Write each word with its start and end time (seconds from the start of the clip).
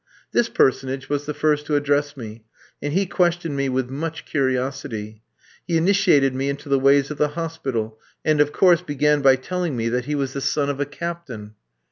This 0.31 0.49
personage 0.49 1.09
was 1.09 1.27
the 1.27 1.33
first 1.35 1.67
to 1.67 1.75
address 1.75 2.17
me, 2.17 2.43
and 2.81 2.91
he 2.91 3.05
questioned 3.05 3.55
me 3.55 3.69
with 3.69 3.91
much 3.91 4.25
curiosity. 4.25 5.21
He 5.67 5.77
initiated 5.77 6.33
me 6.33 6.49
into 6.49 6.69
the 6.69 6.79
ways 6.79 7.11
of 7.11 7.19
the 7.19 7.27
hospital; 7.37 7.99
and, 8.25 8.41
of 8.41 8.51
course, 8.51 8.81
began 8.81 9.21
by 9.21 9.35
telling 9.35 9.77
me 9.77 9.89
that 9.89 10.05
he 10.05 10.15
was 10.15 10.33
the 10.33 10.41
son 10.41 10.71
of 10.71 10.79
a 10.79 10.87
captain. 10.87 11.53